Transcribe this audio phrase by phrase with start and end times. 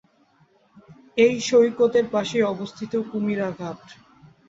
[1.17, 3.81] এই সৈকতের পাশেই অবস্থিত কুমিরা ঘাট।